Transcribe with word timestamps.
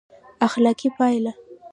اخلاقي 0.45 0.89
پایله: 0.97 1.31